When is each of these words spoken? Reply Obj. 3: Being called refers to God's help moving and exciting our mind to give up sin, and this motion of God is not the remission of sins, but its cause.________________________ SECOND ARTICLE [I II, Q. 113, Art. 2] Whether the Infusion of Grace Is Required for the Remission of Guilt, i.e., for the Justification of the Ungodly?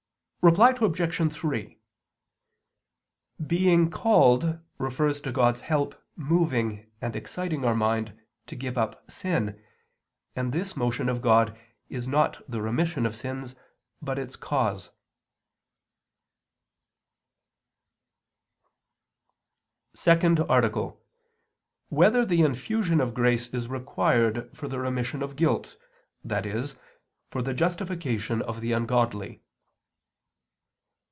Reply 0.43 0.71
Obj. 0.81 1.31
3: 1.31 1.79
Being 3.45 3.91
called 3.91 4.59
refers 4.79 5.21
to 5.21 5.31
God's 5.31 5.61
help 5.61 5.93
moving 6.15 6.89
and 6.99 7.15
exciting 7.15 7.63
our 7.63 7.75
mind 7.75 8.19
to 8.47 8.55
give 8.55 8.75
up 8.75 9.07
sin, 9.11 9.63
and 10.35 10.51
this 10.51 10.75
motion 10.75 11.09
of 11.09 11.21
God 11.21 11.55
is 11.89 12.07
not 12.07 12.41
the 12.49 12.59
remission 12.59 13.05
of 13.05 13.15
sins, 13.15 13.53
but 14.01 14.17
its 14.17 14.35
cause.________________________ 14.35 14.87
SECOND 19.93 20.39
ARTICLE 20.39 20.81
[I 20.81 20.89
II, 20.89 20.91
Q. 20.93 21.05
113, 21.95 21.95
Art. 21.99 22.13
2] 22.15 22.17
Whether 22.17 22.25
the 22.25 22.41
Infusion 22.43 22.99
of 22.99 23.13
Grace 23.13 23.47
Is 23.49 23.67
Required 23.67 24.49
for 24.57 24.67
the 24.67 24.79
Remission 24.79 25.21
of 25.21 25.35
Guilt, 25.35 25.77
i.e., 26.27 26.63
for 27.29 27.43
the 27.43 27.53
Justification 27.53 28.41
of 28.41 28.59
the 28.59 28.71
Ungodly? 28.71 29.43